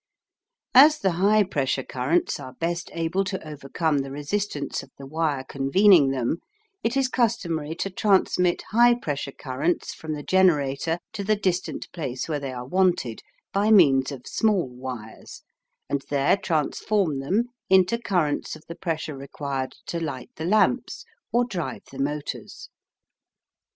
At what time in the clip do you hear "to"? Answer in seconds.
3.25-3.47, 7.75-7.91, 11.13-11.23, 19.85-19.99